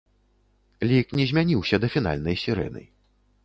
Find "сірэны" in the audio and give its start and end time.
2.45-2.83